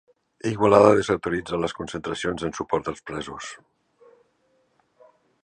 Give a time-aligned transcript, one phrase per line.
[0.51, 3.51] Igualada desautoritza les concentracions en suport als presos